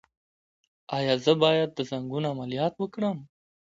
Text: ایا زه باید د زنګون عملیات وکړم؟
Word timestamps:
ایا 0.97 1.13
زه 1.23 1.33
باید 1.43 1.69
د 1.73 1.79
زنګون 1.89 2.23
عملیات 2.33 2.73
وکړم؟ 2.77 3.17